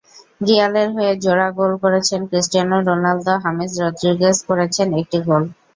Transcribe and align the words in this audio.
রিয়ালের 0.41 0.87
হয়ে 0.95 1.11
জোড়া 1.23 1.47
গোল 1.57 1.71
করেছেন 1.83 2.19
ক্রিস্টিয়ানো 2.29 2.77
রোনালদো, 2.81 3.33
হামেস 3.45 3.71
রদ্রিগেজ 3.81 4.37
করেছেন 4.49 4.87
একটি 5.01 5.17
গোল। 5.27 5.43